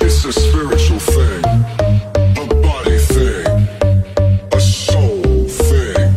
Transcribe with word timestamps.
It's 0.00 0.24
a 0.24 0.32
spiritual 0.32 0.98
thing, 0.98 1.44
a 2.36 2.46
body 2.62 2.98
thing, 2.98 3.46
a 4.52 4.60
soul 4.60 5.46
thing. 5.46 6.16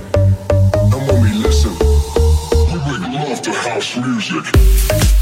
And 0.73 1.07
when 1.07 1.21
we 1.21 1.33
listen, 1.33 1.73
we 2.87 2.97
love 3.19 3.43
the 3.43 3.53
house 3.53 3.95
music. 3.97 5.16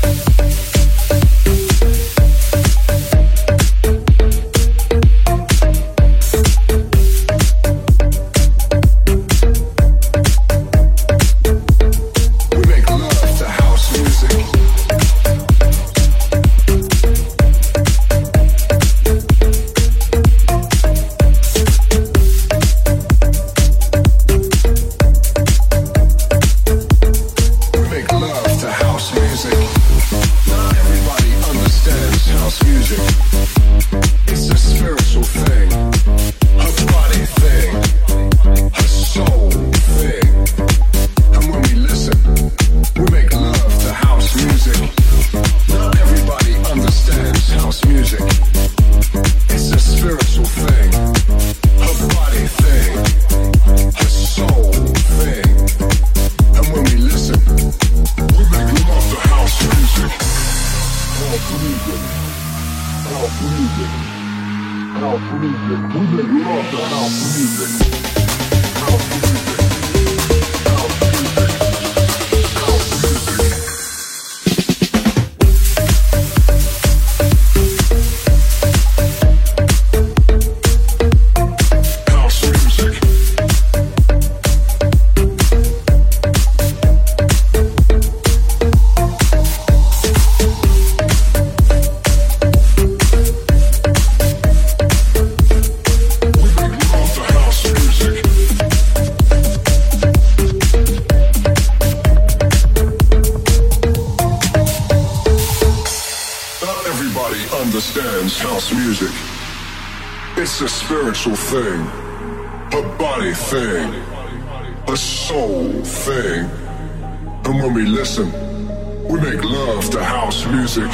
We 118.18 119.20
make 119.20 119.44
love 119.44 119.90
to 119.90 120.02
house 120.02 120.46
music. 120.46 120.90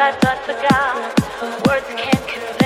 I've 0.00 0.14
the 0.46 0.52
god 0.52 1.66
Words 1.66 1.86
can't 1.88 2.28
convey. 2.28 2.57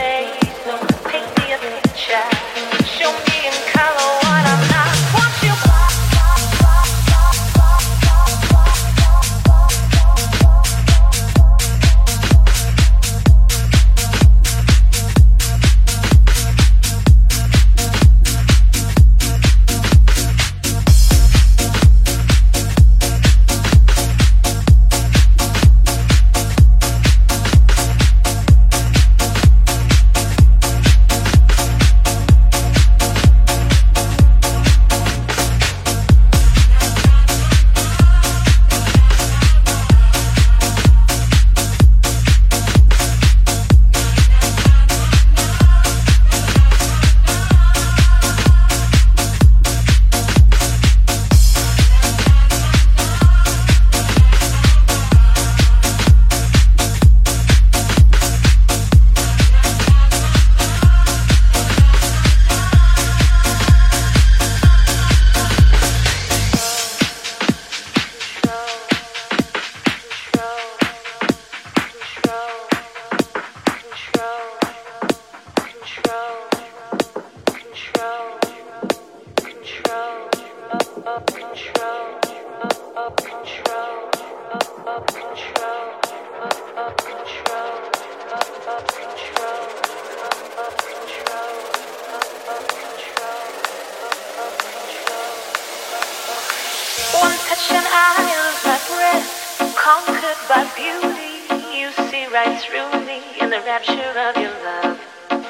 by 100.52 100.64
beauty, 100.76 101.32
you 101.78 101.90
see 102.10 102.26
right 102.26 102.60
through 102.60 102.92
me 103.06 103.22
in 103.40 103.48
the 103.48 103.60
rapture 103.64 104.14
of 104.28 104.36
your 104.36 104.52
love. 104.68 105.00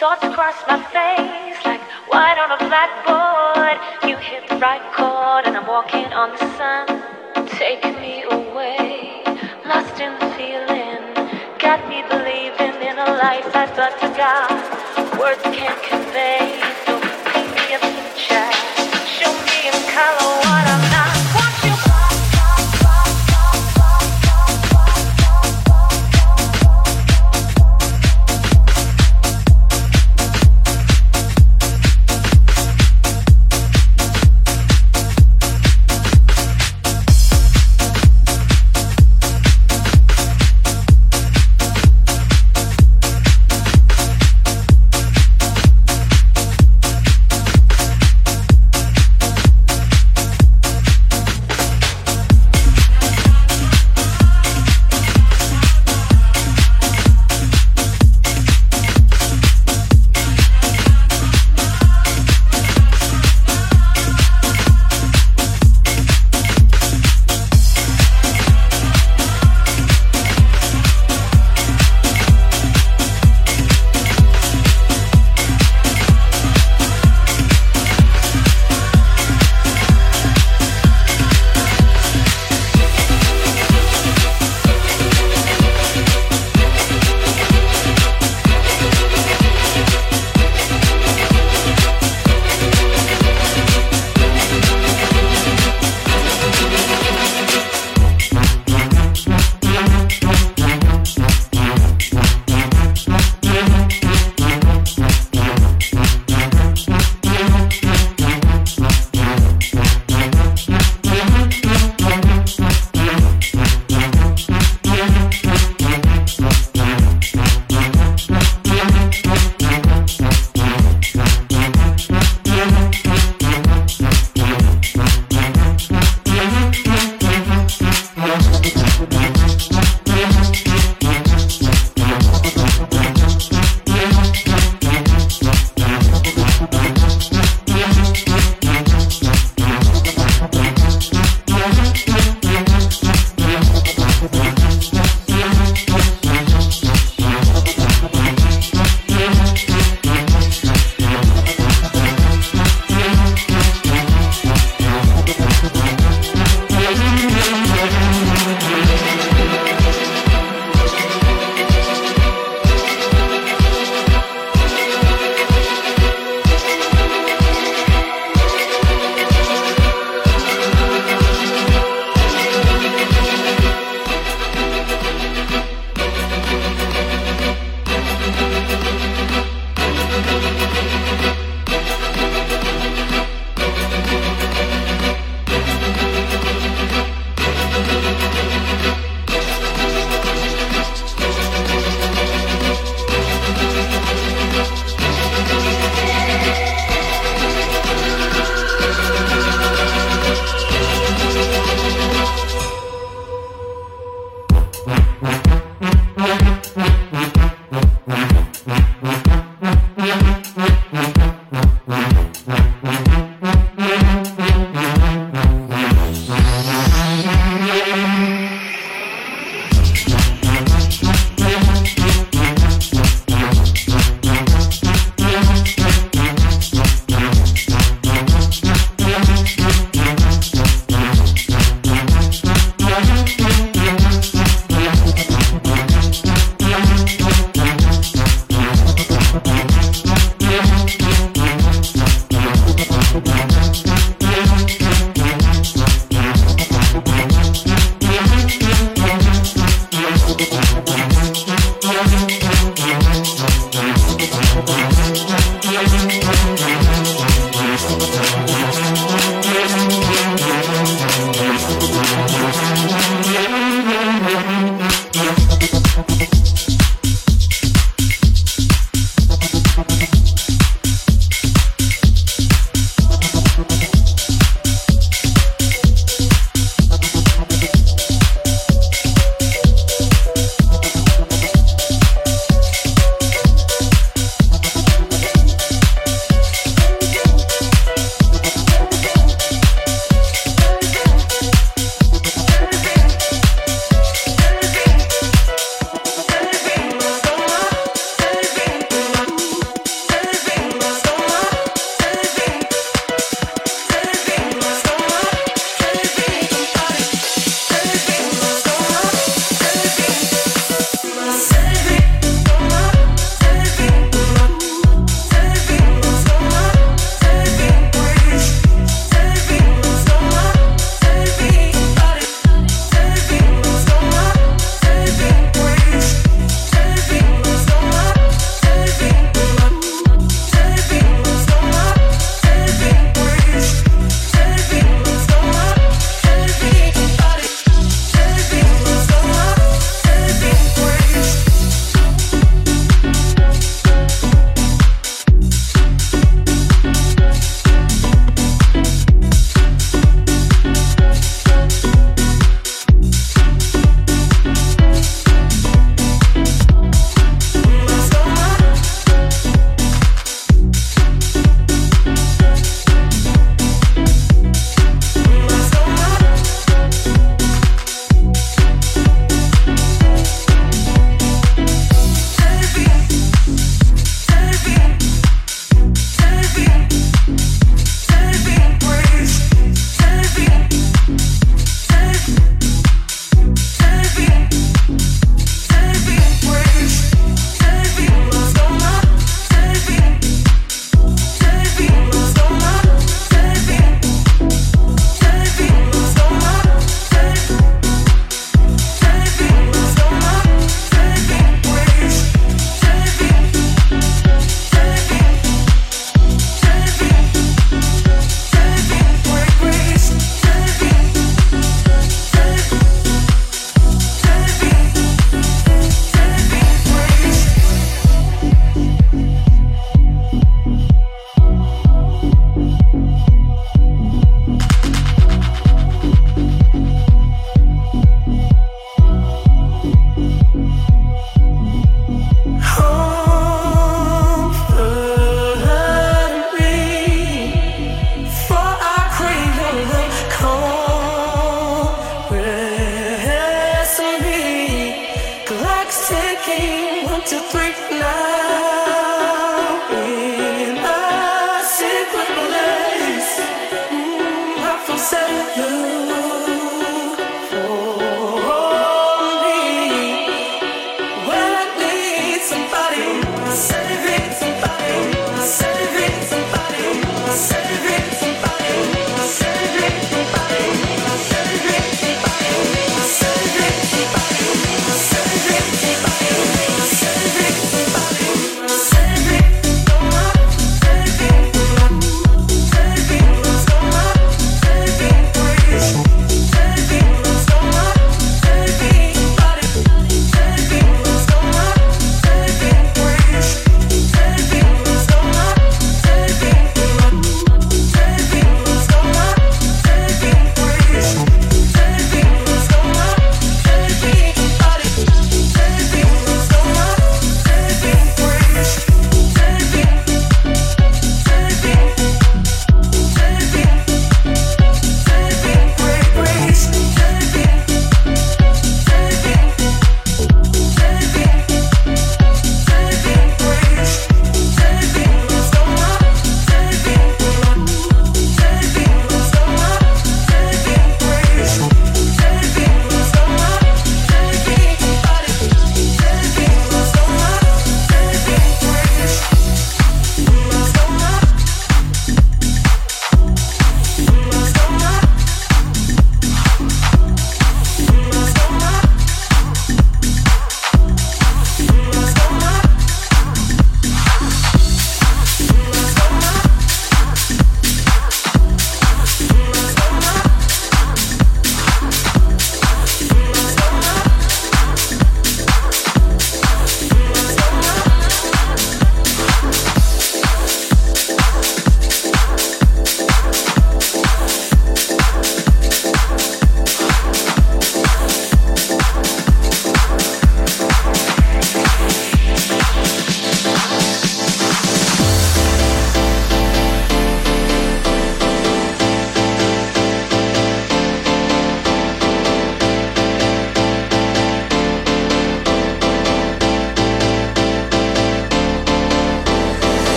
Thoughts 0.00 0.26
cross 0.34 0.56
my 0.66 0.80
face 0.88 1.60
like 1.66 1.82
white 2.08 2.38
on 2.40 2.50
a 2.56 2.60
blackboard. 2.66 3.76
You 4.08 4.16
hit 4.16 4.48
the 4.48 4.56
right 4.56 4.80
chord, 4.96 5.44
and 5.44 5.54
I'm 5.54 5.66
walking 5.66 6.10
on 6.14 6.30
the 6.30 6.46
sun. 6.56 6.86
Take 7.60 7.84
me 8.00 8.22
away, 8.22 9.22
lost 9.66 10.00
in 10.00 10.12
the 10.18 10.28
feeling. 10.38 11.04
Got 11.58 11.80
me 11.90 12.00
believing 12.08 12.76
in 12.80 12.96
a 12.96 13.10
life 13.20 13.54
I 13.54 13.66
thought 13.76 13.96
forgot. 14.00 14.48
Words 15.20 15.42
can't 15.42 15.82
convey. 15.82 16.45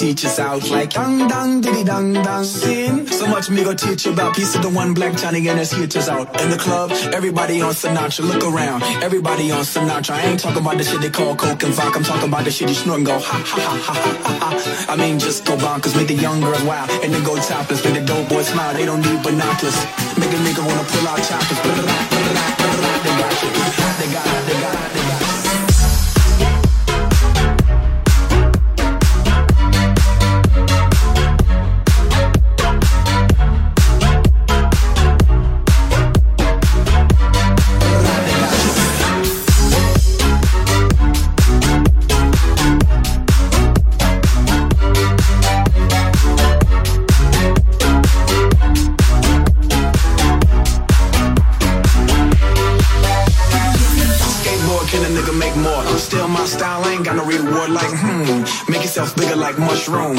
Teachers 0.00 0.38
out 0.38 0.70
like 0.70 0.90
dang 0.90 1.28
dang 1.28 1.60
diddy 1.60 1.84
dang 1.84 2.14
dang 2.14 2.42
sin. 2.42 3.06
So 3.06 3.26
much 3.26 3.50
me 3.50 3.62
go 3.62 3.74
teach 3.74 4.06
you 4.06 4.12
about 4.14 4.34
piece 4.34 4.54
of 4.54 4.62
the 4.62 4.70
one 4.70 4.94
black 4.94 5.14
Johnny 5.14 5.46
and 5.46 5.58
his 5.58 5.72
hitches 5.72 6.08
out 6.08 6.40
in 6.40 6.48
the 6.48 6.56
club. 6.56 6.90
Everybody 7.12 7.60
on 7.60 7.74
Sinatra, 7.74 8.24
look 8.24 8.42
around. 8.42 8.82
Everybody 9.04 9.50
on 9.50 9.62
Sinatra. 9.62 10.12
I 10.12 10.22
ain't 10.22 10.40
talking 10.40 10.62
about 10.62 10.78
the 10.78 10.84
shit 10.84 11.02
they 11.02 11.10
call 11.10 11.36
coke 11.36 11.62
and 11.64 11.74
vodka. 11.74 11.98
I'm 11.98 12.04
talking 12.04 12.28
about 12.28 12.44
the 12.44 12.50
shit 12.50 12.70
you 12.70 12.74
snort 12.74 12.98
and 12.98 13.06
go 13.06 13.18
ha 13.18 13.38
ha 13.44 13.60
ha 13.60 13.74
ha 13.86 13.94
ha 14.24 14.32
ha. 14.40 14.86
I 14.88 14.96
mean 14.96 15.18
just 15.18 15.44
go 15.44 15.54
bonkers, 15.56 15.94
make 15.94 16.08
the 16.08 16.14
young 16.14 16.40
girls 16.40 16.62
wild 16.62 16.88
and 17.04 17.12
then 17.12 17.22
go 17.22 17.36
topless, 17.36 17.84
make 17.84 17.92
the 18.00 18.04
dope 18.06 18.26
boys 18.30 18.48
smile. 18.48 18.72
They 18.72 18.86
don't 18.86 19.02
need 19.02 19.22
binoculars. 19.22 19.76
Make 20.16 20.32
a 20.32 20.40
nigga 20.40 20.64
wanna 20.64 20.84
pull 20.88 21.08
out 21.12 21.20
choppers. 21.28 21.60
They 23.04 23.12
got 23.20 23.34
you. 23.42 23.50
They 24.00 24.08
got, 24.16 24.46
they 24.48 24.60
got, 24.64 24.79
got. 59.52 59.66
mushroom. 59.70 60.16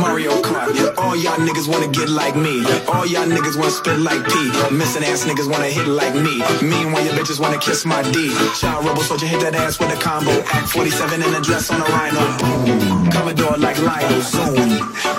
Mario 0.00 0.32
Kart. 0.42 0.74
All 0.98 1.16
y'all 1.16 1.36
niggas 1.36 1.68
wanna 1.68 1.88
get 1.88 2.08
like 2.08 2.36
me. 2.36 2.64
All 2.92 3.06
y'all 3.06 3.26
niggas 3.26 3.56
wanna 3.56 3.70
spit 3.70 3.98
like 3.98 4.22
P. 4.24 4.34
Missing 4.74 5.04
ass 5.04 5.24
niggas 5.24 5.50
wanna 5.50 5.70
hit 5.70 5.86
like 5.86 6.14
me. 6.14 6.42
Meanwhile, 6.62 7.04
your 7.04 7.14
bitches 7.14 7.40
wanna 7.40 7.58
kiss 7.58 7.84
my 7.84 8.02
D. 8.12 8.34
Child 8.60 8.86
rebel 8.86 9.02
soldier 9.02 9.26
hit 9.26 9.40
that 9.40 9.54
ass 9.54 9.78
with 9.78 9.90
a 9.96 10.00
combo. 10.00 10.32
AK-47 10.32 11.26
in 11.26 11.34
a 11.34 11.40
dress 11.40 11.70
on 11.70 11.80
a 11.80 11.84
rhino. 11.84 12.22
Boom. 12.38 13.10
Commodore 13.10 13.56
like 13.56 13.78
Lionel. 13.80 14.20
Zoom. 14.22 14.72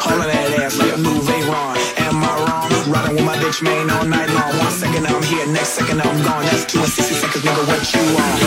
Of 0.09 0.25
that 0.25 0.59
ass 0.59 0.77
like 0.77 0.93
a 0.93 0.97
new 0.97 1.19
Ron. 1.51 1.88
Bitch 3.49 3.63
main 3.63 3.89
all 3.89 4.05
night 4.05 4.29
long. 4.29 4.57
One 4.57 4.71
second 4.71 5.07
I'm 5.07 5.23
here, 5.23 5.45
next 5.47 5.69
second 5.69 6.01
I'm 6.01 6.23
gone. 6.23 6.45
That's 6.45 6.65
two 6.65 6.79
and 6.79 6.87
60 6.87 7.13
seconds, 7.15 7.43
nigga, 7.43 7.63
what 7.67 7.81
you 7.93 8.03
want? 8.13 8.37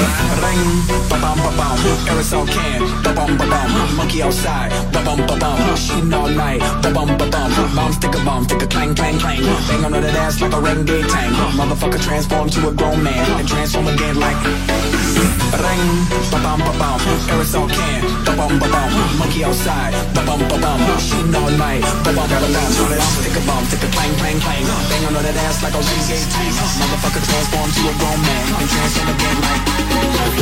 Ring, 0.42 0.62
ba 1.10 1.16
bum 1.18 1.38
ba 1.42 1.50
bum. 1.58 1.78
Aerosol 2.10 2.46
can, 2.46 2.80
ba 3.02 3.12
bum 3.12 3.36
ba 3.36 3.46
bum. 3.46 3.96
Monkey 3.96 4.22
outside, 4.22 4.70
ba 4.92 5.02
bum 5.04 5.26
ba 5.26 5.36
bum. 5.38 5.76
Shooting 5.76 6.12
all 6.14 6.28
night, 6.28 6.60
ba 6.82 6.90
bum 6.92 7.16
ba 7.18 7.26
bum. 7.26 7.50
Bomb 7.74 7.92
stick 7.92 8.14
a 8.14 8.24
bomb, 8.24 8.44
stick 8.44 8.62
a 8.62 8.66
clang 8.66 8.94
clang 8.94 9.18
clang. 9.18 9.42
Bang 9.68 9.84
on 9.84 9.92
that 9.92 10.14
ass 10.14 10.40
like 10.40 10.52
a 10.52 10.60
renegade 10.60 11.08
tank. 11.08 11.34
Motherfucker 11.58 12.00
transform 12.00 12.48
to 12.50 12.68
a 12.68 12.72
grown 12.72 13.02
man 13.02 13.40
and 13.40 13.48
transform 13.48 13.88
again 13.88 14.16
like. 14.20 15.31
Ring, 15.52 16.08
ba 16.32 16.38
bum 16.40 16.60
ba 16.64 16.72
bum. 16.80 17.00
Aerosol 17.28 17.68
can, 17.68 18.00
ba 18.24 18.32
bum 18.32 18.58
ba 18.58 18.66
bum. 18.72 18.92
Monkey 19.20 19.44
outside, 19.44 19.92
ba 20.14 20.24
bum 20.24 20.40
ba 20.48 20.56
bum. 20.56 20.80
Shooting 20.96 21.34
all 21.36 21.52
night, 21.60 21.84
ba 22.04 22.10
bum 22.16 22.24
ba 22.24 22.38
bum. 22.40 22.52
Bomb 22.52 23.12
stick 23.20 23.36
a 23.36 23.40
bomb, 23.44 23.64
stick 23.68 23.84
a 23.84 23.88
clang 23.92 24.14
clang 24.16 24.40
clang. 24.40 24.64
Bang 24.88 25.04
on 25.06 25.14
that 25.20 25.36
ass 25.44 25.62
like 25.62 25.76
a 25.76 25.82
tank. 25.84 26.54
Motherfucker 26.80 27.20
transform 27.20 27.68
to 27.68 27.82
a 27.84 27.92
grown 28.00 28.20
man 28.24 28.44
and 28.56 28.68
transform 28.70 29.08
again 29.12 29.38
like. 29.44 30.41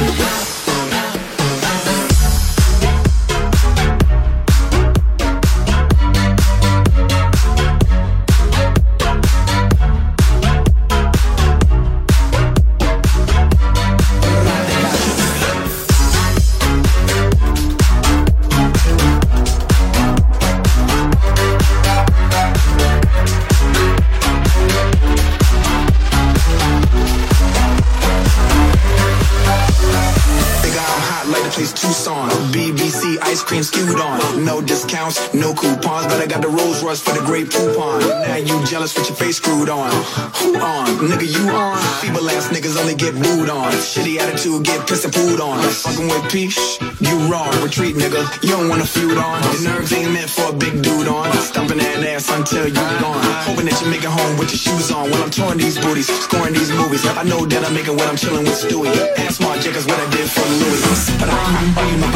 On. 46.02 46.08
With 46.08 46.32
peace, 46.32 46.78
you 47.00 47.16
wrong. 47.28 47.50
Retreat, 47.62 47.96
nigga, 47.96 48.22
you 48.42 48.50
don't 48.50 48.68
wanna 48.68 48.86
feud 48.86 49.18
on. 49.18 49.42
Your 49.52 49.74
nerves 49.74 49.92
ain't 49.92 50.12
meant 50.12 50.30
for 50.30 50.50
a 50.50 50.52
big 50.52 50.82
dude 50.82 51.08
on. 51.08 51.30
Stumping 51.38 51.78
that 51.78 52.04
ass 52.04 52.30
until 52.30 52.66
you 52.68 52.74
gone. 52.74 53.22
Hoping 53.44 53.66
that 53.66 53.80
you 53.82 53.88
make 53.90 54.04
it 54.04 54.10
home 54.10 54.38
with 54.38 54.50
your 54.50 54.58
shoes 54.58 54.90
on. 54.90 55.10
While 55.10 55.22
I'm 55.22 55.30
touring 55.30 55.58
these 55.58 55.78
booties, 55.78 56.08
scoring 56.08 56.54
these 56.54 56.72
movies. 56.72 57.04
I 57.06 57.22
know 57.24 57.44
that 57.44 57.64
I'm 57.64 57.74
making 57.74 57.96
when 57.96 58.08
I'm 58.08 58.16
chilling 58.16 58.44
with 58.44 58.56
Stewie. 58.56 58.92
And 59.18 59.34
smart 59.34 59.60
Jacobs 59.60 59.86
what 59.86 59.98
I 59.98 60.08
did 60.10 60.28
for 60.30 60.46
Louis. 60.46 61.10
But 61.18 61.28
I'm 61.28 61.74
buying 61.74 62.00
my 62.00 62.10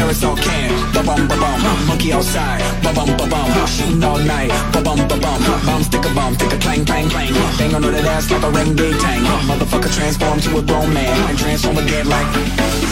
Aerosol 0.00 0.36
can, 0.40 0.70
ba 0.92 1.02
bum 1.02 1.28
ba 1.28 1.36
bum. 1.36 1.86
Monkey 1.86 2.12
outside, 2.12 2.60
ba 2.82 2.92
bum 2.92 3.16
ba 3.16 3.26
bum. 3.26 3.66
Shooting 3.66 4.02
all 4.02 4.18
night, 4.18 4.50
ba 4.72 4.80
bum 4.82 4.98
ba 5.08 5.16
bum. 5.16 5.40
Bomb 5.66 5.82
stick 5.82 6.04
a 6.04 6.14
bomb, 6.14 6.34
stick 6.34 6.52
a 6.52 6.58
clang 6.58 6.84
clang 6.84 7.08
clang. 7.08 7.32
Bang 7.58 7.74
on 7.74 7.82
that 7.82 8.04
ass 8.04 8.30
like 8.30 8.42
a 8.42 8.50
renegade 8.50 8.98
tank. 9.00 9.24
Motherfucker 9.48 9.92
transform 9.92 10.40
to 10.40 10.58
a 10.58 10.62
grown 10.62 10.92
man 10.94 11.28
and 11.28 11.38
transform 11.38 11.78
again 11.78 12.08
like. 12.08 12.89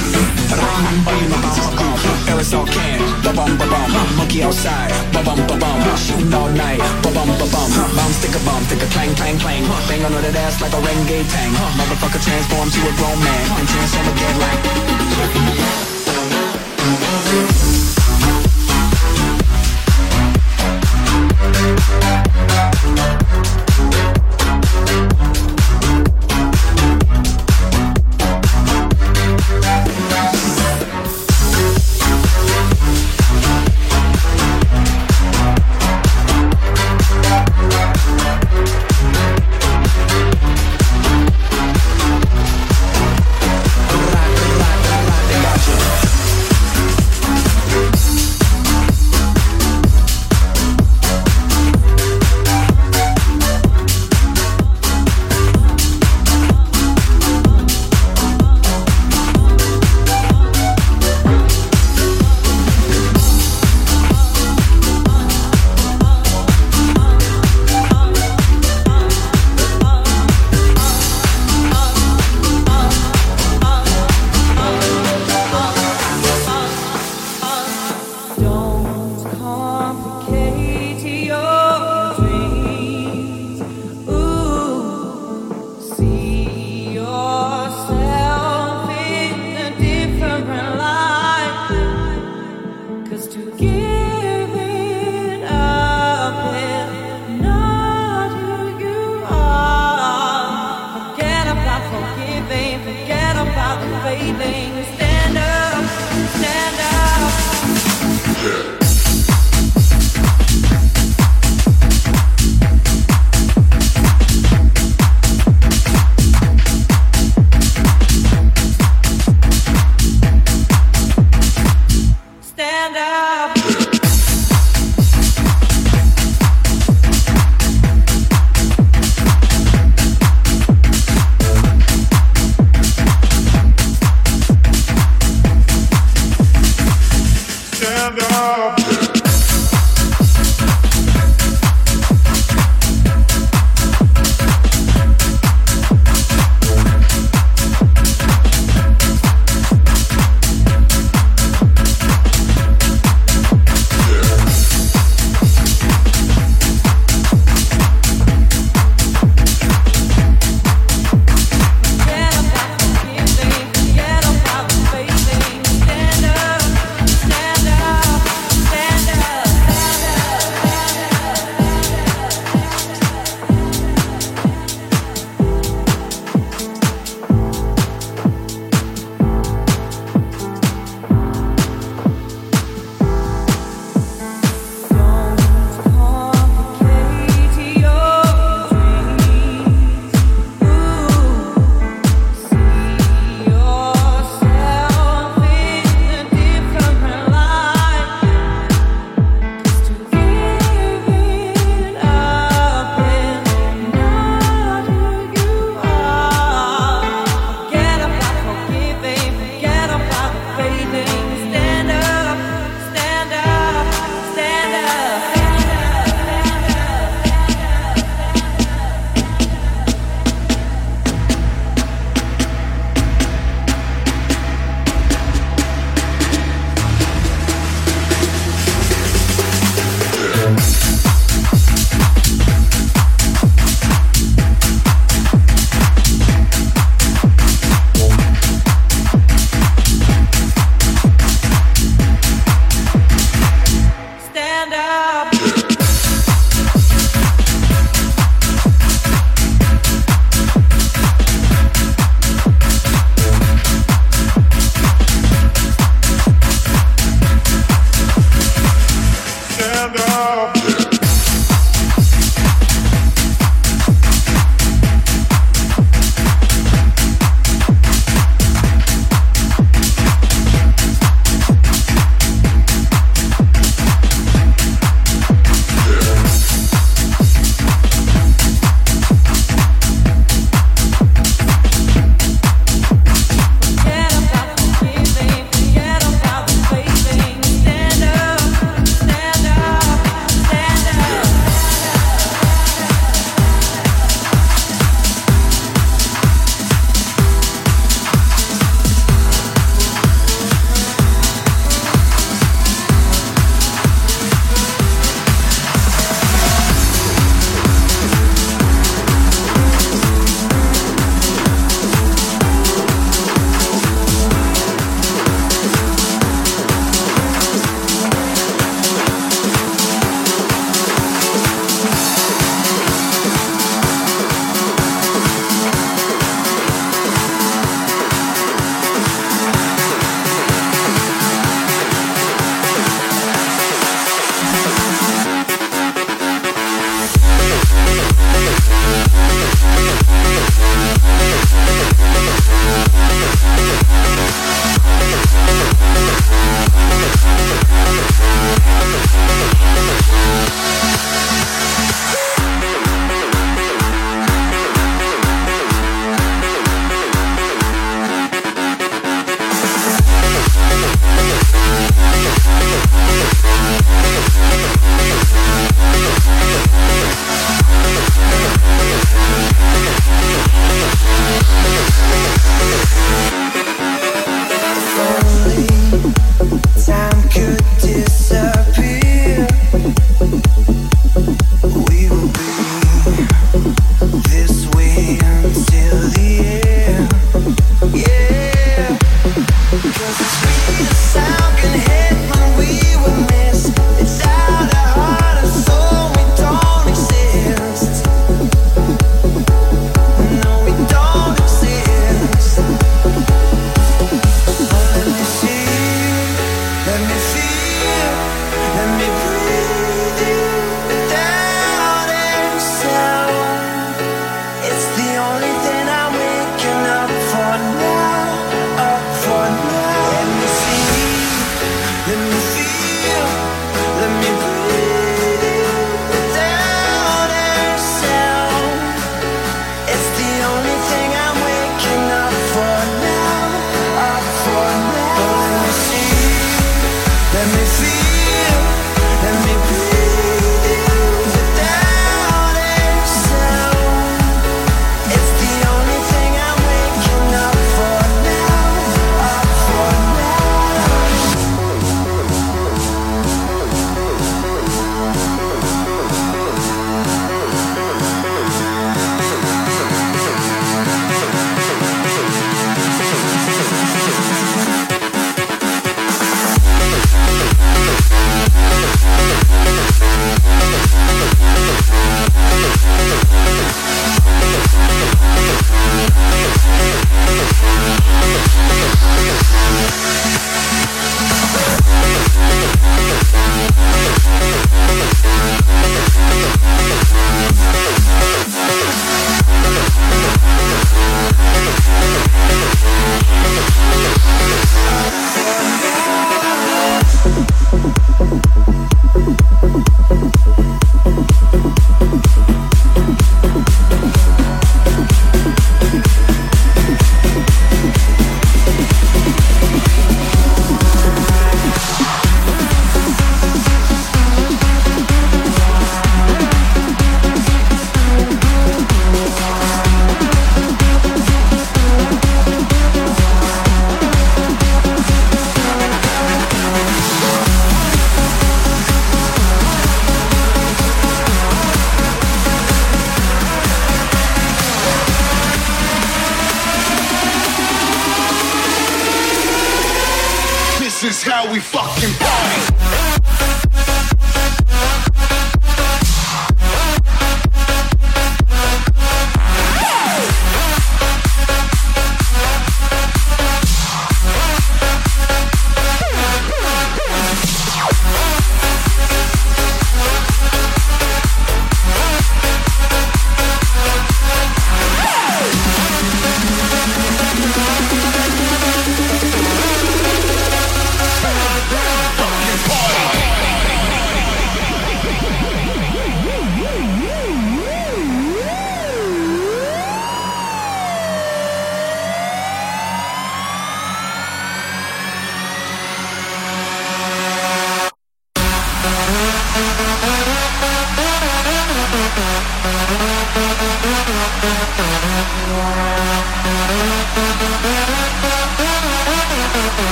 Aerosol 2.28 2.66
can, 2.70 3.00
ba 3.22 3.32
bum 3.32 3.58
bum. 3.58 3.90
Monkey 4.16 4.42
outside, 4.42 4.92
ba 5.12 5.22
bum 5.24 5.40
bum. 5.46 5.80
Shooting 5.96 6.32
all 6.32 6.50
night, 6.50 6.78
ba 7.02 7.10
bum 7.10 7.28
bum. 7.38 7.48
Bomb 7.50 8.12
stick 8.12 8.34
a 8.36 8.38
bomb, 8.44 8.62
stick 8.64 8.82
a 8.82 8.86
clang 8.94 9.14
clang 9.14 9.38
clang. 9.38 9.64
Bang 9.88 10.04
on 10.04 10.12
that 10.12 10.36
ass 10.36 10.60
like 10.60 10.72
a 10.72 10.80
renegade 10.80 11.28
tank. 11.28 11.56
Motherfucker 11.78 12.20
transform 12.22 12.70
to 12.70 12.80
a 12.86 12.92
grown 12.96 13.18
man 13.18 13.44
and 13.58 13.68
transform 13.68 14.06
again 14.14 14.38
like. 14.38 14.62